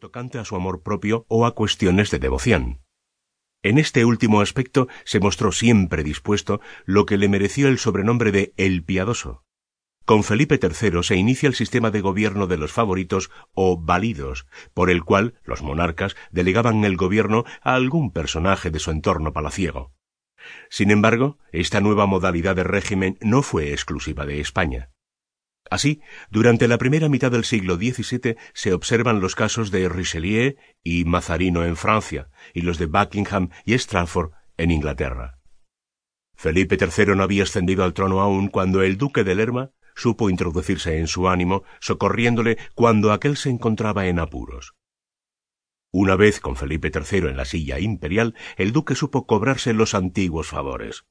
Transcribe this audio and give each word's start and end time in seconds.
tocante 0.00 0.38
a 0.38 0.44
su 0.44 0.56
amor 0.56 0.82
propio 0.82 1.24
o 1.28 1.46
a 1.46 1.54
cuestiones 1.54 2.10
de 2.10 2.18
devoción. 2.18 2.80
En 3.62 3.78
este 3.78 4.04
último 4.04 4.40
aspecto 4.40 4.88
se 5.04 5.20
mostró 5.20 5.52
siempre 5.52 6.02
dispuesto, 6.02 6.60
lo 6.86 7.04
que 7.04 7.18
le 7.18 7.28
mereció 7.28 7.68
el 7.68 7.78
sobrenombre 7.78 8.32
de 8.32 8.54
El 8.56 8.82
Piadoso. 8.82 9.44
Con 10.06 10.24
Felipe 10.24 10.58
III 10.60 11.02
se 11.02 11.16
inicia 11.16 11.46
el 11.46 11.54
sistema 11.54 11.90
de 11.90 12.00
gobierno 12.00 12.46
de 12.46 12.56
los 12.56 12.72
favoritos 12.72 13.30
o 13.52 13.78
válidos, 13.78 14.46
por 14.72 14.90
el 14.90 15.04
cual 15.04 15.34
los 15.44 15.62
monarcas 15.62 16.16
delegaban 16.32 16.84
el 16.84 16.96
gobierno 16.96 17.44
a 17.60 17.74
algún 17.74 18.10
personaje 18.10 18.70
de 18.70 18.78
su 18.78 18.90
entorno 18.90 19.34
palaciego. 19.34 19.92
Sin 20.70 20.90
embargo, 20.90 21.38
esta 21.52 21.80
nueva 21.82 22.06
modalidad 22.06 22.56
de 22.56 22.64
régimen 22.64 23.18
no 23.20 23.42
fue 23.42 23.72
exclusiva 23.72 24.24
de 24.24 24.40
España. 24.40 24.90
Así, 25.70 26.02
durante 26.30 26.66
la 26.66 26.78
primera 26.78 27.08
mitad 27.08 27.30
del 27.30 27.44
siglo 27.44 27.76
XVII 27.76 28.36
se 28.52 28.72
observan 28.72 29.20
los 29.20 29.36
casos 29.36 29.70
de 29.70 29.88
Richelieu 29.88 30.56
y 30.82 31.04
Mazarino 31.04 31.64
en 31.64 31.76
Francia, 31.76 32.28
y 32.52 32.62
los 32.62 32.76
de 32.78 32.86
Buckingham 32.86 33.50
y 33.64 33.74
Stratford 33.74 34.32
en 34.56 34.72
Inglaterra. 34.72 35.38
Felipe 36.34 36.76
III 36.76 37.14
no 37.14 37.22
había 37.22 37.44
ascendido 37.44 37.84
al 37.84 37.94
trono 37.94 38.20
aún 38.20 38.48
cuando 38.48 38.82
el 38.82 38.98
duque 38.98 39.22
de 39.22 39.36
Lerma 39.36 39.70
supo 39.94 40.28
introducirse 40.28 40.98
en 40.98 41.06
su 41.06 41.28
ánimo, 41.28 41.62
socorriéndole 41.80 42.58
cuando 42.74 43.12
aquel 43.12 43.36
se 43.36 43.50
encontraba 43.50 44.06
en 44.06 44.18
apuros. 44.18 44.74
Una 45.92 46.16
vez 46.16 46.40
con 46.40 46.56
Felipe 46.56 46.90
III 46.92 47.28
en 47.28 47.36
la 47.36 47.44
silla 47.44 47.78
imperial, 47.78 48.34
el 48.56 48.72
duque 48.72 48.94
supo 48.96 49.26
cobrarse 49.26 49.72
los 49.72 49.94
antiguos 49.94 50.48
favores. 50.48 51.04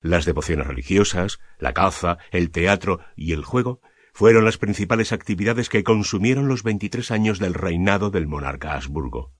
Las 0.00 0.24
devociones 0.24 0.66
religiosas, 0.66 1.38
la 1.58 1.74
caza, 1.74 2.18
el 2.30 2.50
teatro 2.50 3.00
y 3.16 3.32
el 3.32 3.44
juego 3.44 3.80
fueron 4.16 4.46
las 4.46 4.56
principales 4.56 5.12
actividades 5.12 5.68
que 5.68 5.84
consumieron 5.84 6.48
los 6.48 6.62
veintitrés 6.62 7.10
años 7.10 7.38
del 7.38 7.52
reinado 7.52 8.08
del 8.08 8.26
monarca 8.26 8.72
Habsburgo. 8.72 9.34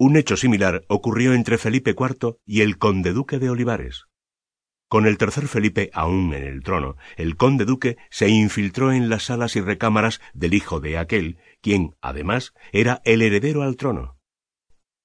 Un 0.00 0.16
hecho 0.16 0.36
similar 0.36 0.84
ocurrió 0.88 1.32
entre 1.32 1.58
Felipe 1.58 1.94
IV 1.96 2.38
y 2.44 2.62
el 2.62 2.78
conde 2.78 3.12
duque 3.12 3.38
de 3.38 3.50
Olivares. 3.50 4.06
Con 4.88 5.06
el 5.06 5.16
tercer 5.16 5.46
Felipe 5.46 5.90
aún 5.92 6.34
en 6.34 6.42
el 6.42 6.64
trono, 6.64 6.96
el 7.16 7.36
conde 7.36 7.66
duque 7.66 7.98
se 8.10 8.28
infiltró 8.28 8.90
en 8.90 9.08
las 9.08 9.26
salas 9.26 9.54
y 9.54 9.60
recámaras 9.60 10.20
del 10.34 10.52
hijo 10.52 10.80
de 10.80 10.98
aquel, 10.98 11.38
quien, 11.60 11.94
además, 12.00 12.52
era 12.72 13.00
el 13.04 13.22
heredero 13.22 13.62
al 13.62 13.76
trono. 13.76 14.18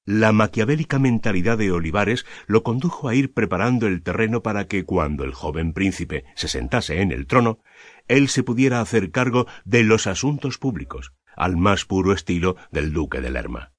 La 0.08 0.31
maquiavélica 0.31 1.00
mentalidad 1.00 1.58
de 1.58 1.69
Olivares 1.69 2.25
lo 2.45 2.63
condujo 2.63 3.09
a 3.09 3.16
ir 3.16 3.33
preparando 3.33 3.88
el 3.88 4.02
terreno 4.03 4.41
para 4.41 4.66
que 4.66 4.86
cuando 4.86 5.25
el 5.25 5.33
joven 5.33 5.73
príncipe 5.73 6.23
se 6.33 6.47
sentase 6.47 7.02
en 7.02 7.11
el 7.11 7.27
trono, 7.27 7.59
él 8.08 8.30
se 8.30 8.41
pudiera 8.41 8.80
hacer 8.80 9.11
cargo 9.11 9.47
de 9.66 9.83
los 9.83 10.08
asuntos 10.08 10.59
públicos, 10.59 11.11
al 11.35 11.58
más 11.58 11.83
puro 11.83 12.13
estilo 12.13 12.55
del 12.72 12.94
duque 12.94 13.19
de 13.19 13.31
Lerma. 13.31 13.73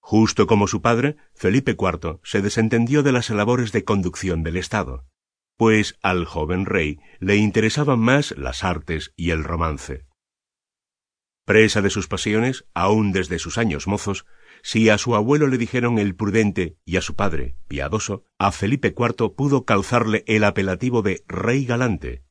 Justo 0.00 0.46
como 0.46 0.68
su 0.68 0.82
padre, 0.82 1.16
Felipe 1.34 1.78
IV 1.80 2.20
se 2.22 2.42
desentendió 2.42 3.02
de 3.02 3.12
las 3.12 3.30
labores 3.30 3.72
de 3.72 3.84
conducción 3.84 4.42
del 4.42 4.58
Estado, 4.58 5.06
pues 5.56 5.98
al 6.02 6.26
joven 6.26 6.66
rey 6.66 6.98
le 7.20 7.36
interesaban 7.36 8.00
más 8.00 8.32
las 8.36 8.64
artes 8.64 9.14
y 9.16 9.30
el 9.30 9.44
romance. 9.44 10.04
Presa 11.46 11.80
de 11.80 11.88
sus 11.88 12.06
pasiones, 12.06 12.66
aun 12.74 13.12
desde 13.12 13.38
sus 13.38 13.56
años 13.56 13.86
mozos, 13.86 14.26
si 14.62 14.88
a 14.88 14.98
su 14.98 15.14
abuelo 15.14 15.48
le 15.48 15.58
dijeron 15.58 15.98
el 15.98 16.14
prudente 16.14 16.76
y 16.84 16.96
a 16.96 17.02
su 17.02 17.14
padre, 17.14 17.56
piadoso, 17.68 18.24
a 18.38 18.52
Felipe 18.52 18.94
IV 18.96 19.34
pudo 19.34 19.64
calzarle 19.64 20.24
el 20.26 20.44
apelativo 20.44 21.02
de 21.02 21.24
rey 21.26 21.64
galante. 21.64 22.22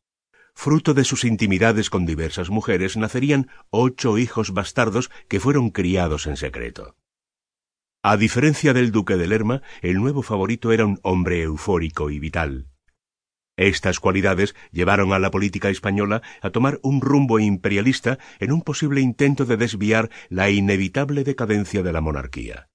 Fruto 0.53 0.93
de 0.93 1.03
sus 1.03 1.23
intimidades 1.23 1.89
con 1.89 2.05
diversas 2.05 2.49
mujeres 2.49 2.97
nacerían 2.97 3.49
ocho 3.69 4.17
hijos 4.17 4.53
bastardos 4.53 5.09
que 5.27 5.39
fueron 5.39 5.69
criados 5.69 6.27
en 6.27 6.37
secreto. 6.37 6.95
A 8.03 8.17
diferencia 8.17 8.73
del 8.73 8.91
duque 8.91 9.15
de 9.15 9.27
Lerma, 9.27 9.61
el 9.81 9.97
nuevo 9.97 10.23
favorito 10.23 10.71
era 10.71 10.85
un 10.85 10.99
hombre 11.03 11.43
eufórico 11.43 12.09
y 12.09 12.19
vital. 12.19 12.70
Estas 13.57 13.99
cualidades 13.99 14.55
llevaron 14.71 15.13
a 15.13 15.19
la 15.19 15.31
política 15.31 15.69
española 15.69 16.21
a 16.41 16.49
tomar 16.51 16.79
un 16.83 17.01
rumbo 17.01 17.39
imperialista 17.39 18.17
en 18.39 18.51
un 18.51 18.61
posible 18.61 19.01
intento 19.01 19.45
de 19.45 19.57
desviar 19.57 20.09
la 20.29 20.49
inevitable 20.49 21.23
decadencia 21.23 21.83
de 21.83 21.93
la 21.93 22.01
monarquía. 22.01 22.69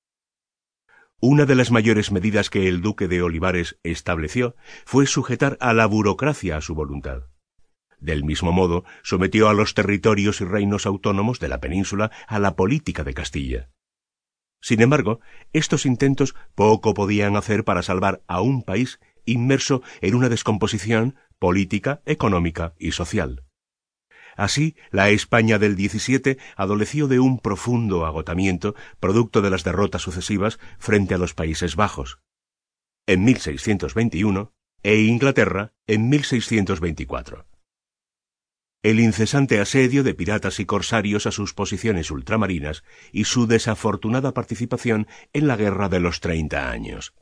Una 1.18 1.46
de 1.46 1.54
las 1.54 1.70
mayores 1.70 2.12
medidas 2.12 2.50
que 2.50 2.68
el 2.68 2.82
duque 2.82 3.08
de 3.08 3.22
Olivares 3.22 3.78
estableció 3.82 4.54
fue 4.84 5.06
sujetar 5.06 5.56
a 5.60 5.72
la 5.72 5.86
burocracia 5.86 6.58
a 6.58 6.60
su 6.60 6.74
voluntad. 6.74 7.22
Del 7.98 8.22
mismo 8.22 8.52
modo, 8.52 8.84
sometió 9.02 9.48
a 9.48 9.54
los 9.54 9.72
territorios 9.72 10.42
y 10.42 10.44
reinos 10.44 10.84
autónomos 10.84 11.40
de 11.40 11.48
la 11.48 11.60
península 11.60 12.10
a 12.28 12.38
la 12.38 12.54
política 12.54 13.02
de 13.02 13.14
Castilla. 13.14 13.70
Sin 14.60 14.82
embargo, 14.82 15.20
estos 15.54 15.86
intentos 15.86 16.34
poco 16.54 16.92
podían 16.92 17.36
hacer 17.36 17.64
para 17.64 17.82
salvar 17.82 18.22
a 18.26 18.42
un 18.42 18.62
país 18.62 19.00
inmerso 19.26 19.82
en 20.00 20.14
una 20.14 20.28
descomposición 20.28 21.16
política, 21.38 22.00
económica 22.06 22.74
y 22.78 22.92
social. 22.92 23.44
Así, 24.36 24.76
la 24.90 25.10
España 25.10 25.58
del 25.58 25.76
XVII 25.76 26.38
adoleció 26.56 27.08
de 27.08 27.20
un 27.20 27.38
profundo 27.38 28.04
agotamiento 28.04 28.74
producto 29.00 29.40
de 29.40 29.50
las 29.50 29.64
derrotas 29.64 30.02
sucesivas 30.02 30.58
frente 30.78 31.14
a 31.14 31.18
los 31.18 31.34
Países 31.34 31.74
Bajos. 31.74 32.18
En 33.06 33.24
1621 33.24 34.52
e 34.82 35.00
Inglaterra 35.00 35.72
en 35.86 36.08
1624. 36.08 37.46
El 38.82 39.00
incesante 39.00 39.58
asedio 39.58 40.04
de 40.04 40.14
piratas 40.14 40.60
y 40.60 40.66
corsarios 40.66 41.26
a 41.26 41.32
sus 41.32 41.54
posiciones 41.54 42.10
ultramarinas 42.10 42.84
y 43.10 43.24
su 43.24 43.46
desafortunada 43.46 44.32
participación 44.32 45.08
en 45.32 45.48
la 45.48 45.56
Guerra 45.56 45.88
de 45.88 45.98
los 45.98 46.20
Treinta 46.20 46.70
Años. 46.70 47.14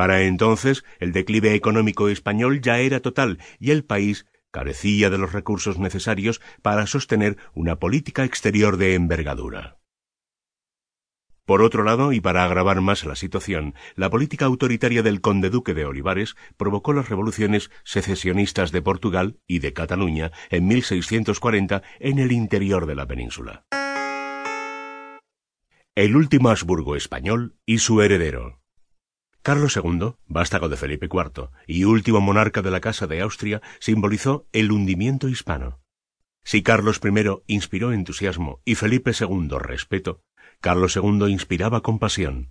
Para 0.00 0.22
entonces 0.22 0.82
el 0.98 1.12
declive 1.12 1.54
económico 1.54 2.08
español 2.08 2.62
ya 2.62 2.78
era 2.78 3.00
total 3.00 3.36
y 3.58 3.70
el 3.70 3.84
país 3.84 4.24
carecía 4.50 5.10
de 5.10 5.18
los 5.18 5.34
recursos 5.34 5.78
necesarios 5.78 6.40
para 6.62 6.86
sostener 6.86 7.36
una 7.52 7.78
política 7.78 8.24
exterior 8.24 8.78
de 8.78 8.94
envergadura. 8.94 9.76
Por 11.44 11.60
otro 11.60 11.84
lado, 11.84 12.14
y 12.14 12.20
para 12.22 12.46
agravar 12.46 12.80
más 12.80 13.04
la 13.04 13.14
situación, 13.14 13.74
la 13.94 14.08
política 14.08 14.46
autoritaria 14.46 15.02
del 15.02 15.20
conde 15.20 15.50
duque 15.50 15.74
de 15.74 15.84
Olivares 15.84 16.34
provocó 16.56 16.94
las 16.94 17.10
revoluciones 17.10 17.70
secesionistas 17.84 18.72
de 18.72 18.80
Portugal 18.80 19.38
y 19.46 19.58
de 19.58 19.74
Cataluña 19.74 20.32
en 20.48 20.66
1640 20.66 21.82
en 21.98 22.18
el 22.20 22.32
interior 22.32 22.86
de 22.86 22.94
la 22.94 23.06
península. 23.06 23.66
El 25.94 26.16
último 26.16 26.48
Habsburgo 26.48 26.96
español 26.96 27.58
y 27.66 27.80
su 27.80 28.00
heredero. 28.00 28.59
Carlos 29.42 29.74
II, 29.74 30.16
vástago 30.26 30.68
de 30.68 30.76
Felipe 30.76 31.06
IV 31.06 31.48
y 31.66 31.84
último 31.84 32.20
monarca 32.20 32.60
de 32.60 32.70
la 32.70 32.80
Casa 32.80 33.06
de 33.06 33.22
Austria, 33.22 33.62
simbolizó 33.78 34.46
el 34.52 34.70
hundimiento 34.70 35.28
hispano. 35.28 35.80
Si 36.44 36.62
Carlos 36.62 37.00
I 37.02 37.54
inspiró 37.54 37.92
entusiasmo 37.92 38.60
y 38.66 38.74
Felipe 38.74 39.12
II 39.18 39.48
respeto, 39.58 40.22
Carlos 40.60 40.94
II 40.94 41.30
inspiraba 41.30 41.80
compasión. 41.80 42.50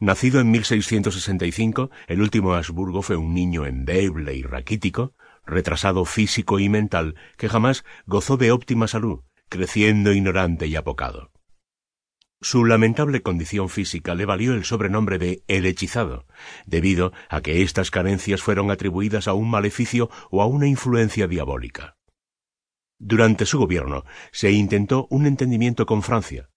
Nacido 0.00 0.40
en 0.40 0.50
1665, 0.50 1.90
el 2.06 2.22
último 2.22 2.54
Habsburgo 2.54 3.02
fue 3.02 3.16
un 3.16 3.34
niño 3.34 3.66
endeble 3.66 4.34
y 4.34 4.42
raquítico, 4.42 5.14
retrasado 5.44 6.06
físico 6.06 6.58
y 6.58 6.70
mental, 6.70 7.16
que 7.36 7.50
jamás 7.50 7.84
gozó 8.06 8.38
de 8.38 8.50
óptima 8.50 8.88
salud, 8.88 9.24
creciendo 9.50 10.14
ignorante 10.14 10.68
y 10.68 10.76
apocado. 10.76 11.32
Su 12.40 12.64
lamentable 12.64 13.20
condición 13.22 13.68
física 13.68 14.14
le 14.14 14.24
valió 14.24 14.54
el 14.54 14.64
sobrenombre 14.64 15.18
de 15.18 15.42
el 15.48 15.66
hechizado, 15.66 16.24
debido 16.66 17.12
a 17.28 17.40
que 17.40 17.62
estas 17.62 17.90
carencias 17.90 18.42
fueron 18.42 18.70
atribuidas 18.70 19.26
a 19.26 19.32
un 19.32 19.50
maleficio 19.50 20.08
o 20.30 20.40
a 20.40 20.46
una 20.46 20.68
influencia 20.68 21.26
diabólica. 21.26 21.96
Durante 23.00 23.44
su 23.44 23.58
gobierno 23.58 24.04
se 24.30 24.52
intentó 24.52 25.08
un 25.10 25.26
entendimiento 25.26 25.84
con 25.84 26.02
Francia. 26.02 26.48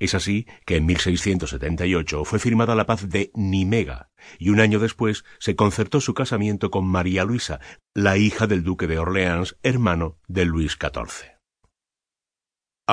Es 0.00 0.14
así 0.14 0.46
que 0.66 0.76
en 0.76 0.86
1678 0.86 2.24
fue 2.24 2.38
firmada 2.40 2.74
la 2.74 2.86
paz 2.86 3.08
de 3.08 3.30
Nimega 3.34 4.10
y 4.38 4.48
un 4.48 4.58
año 4.58 4.80
después 4.80 5.24
se 5.38 5.54
concertó 5.54 6.00
su 6.00 6.12
casamiento 6.12 6.70
con 6.72 6.86
María 6.86 7.24
Luisa, 7.24 7.60
la 7.94 8.16
hija 8.16 8.48
del 8.48 8.64
duque 8.64 8.88
de 8.88 8.98
Orleans, 8.98 9.56
hermano 9.62 10.18
de 10.26 10.44
Luis 10.44 10.76
XIV. 10.80 11.39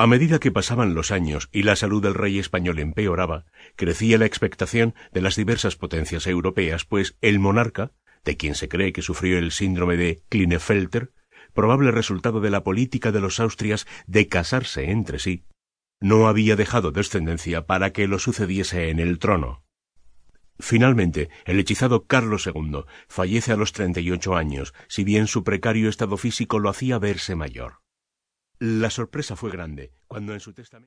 A 0.00 0.06
medida 0.06 0.38
que 0.38 0.52
pasaban 0.52 0.94
los 0.94 1.10
años 1.10 1.48
y 1.50 1.64
la 1.64 1.74
salud 1.74 2.00
del 2.00 2.14
rey 2.14 2.38
español 2.38 2.78
empeoraba, 2.78 3.46
crecía 3.74 4.16
la 4.16 4.26
expectación 4.26 4.94
de 5.10 5.20
las 5.20 5.34
diversas 5.34 5.74
potencias 5.74 6.28
europeas, 6.28 6.84
pues 6.84 7.16
el 7.20 7.40
monarca, 7.40 7.90
de 8.24 8.36
quien 8.36 8.54
se 8.54 8.68
cree 8.68 8.92
que 8.92 9.02
sufrió 9.02 9.38
el 9.38 9.50
síndrome 9.50 9.96
de 9.96 10.22
Klinefelter, 10.28 11.10
probable 11.52 11.90
resultado 11.90 12.40
de 12.40 12.50
la 12.50 12.62
política 12.62 13.10
de 13.10 13.20
los 13.20 13.40
Austrias 13.40 13.88
de 14.06 14.28
casarse 14.28 14.92
entre 14.92 15.18
sí, 15.18 15.46
no 15.98 16.28
había 16.28 16.54
dejado 16.54 16.92
descendencia 16.92 17.66
para 17.66 17.92
que 17.92 18.06
lo 18.06 18.20
sucediese 18.20 18.90
en 18.90 19.00
el 19.00 19.18
trono. 19.18 19.64
Finalmente, 20.60 21.28
el 21.44 21.58
hechizado 21.58 22.06
Carlos 22.06 22.46
II 22.46 22.84
fallece 23.08 23.50
a 23.50 23.56
los 23.56 23.72
treinta 23.72 23.98
y 23.98 24.12
ocho 24.12 24.36
años, 24.36 24.74
si 24.86 25.02
bien 25.02 25.26
su 25.26 25.42
precario 25.42 25.88
estado 25.88 26.16
físico 26.18 26.60
lo 26.60 26.68
hacía 26.68 27.00
verse 27.00 27.34
mayor. 27.34 27.80
La 28.60 28.90
sorpresa 28.90 29.36
fue 29.36 29.52
grande 29.52 29.92
cuando 30.08 30.32
en 30.32 30.40
su 30.40 30.52
testamento 30.52 30.76